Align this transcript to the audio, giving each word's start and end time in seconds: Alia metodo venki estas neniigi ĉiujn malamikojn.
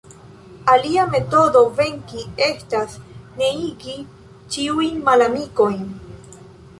Alia 0.75 1.01
metodo 1.15 1.59
venki 1.79 2.23
estas 2.45 2.95
neniigi 3.41 3.95
ĉiujn 4.57 4.97
malamikojn. 5.11 5.85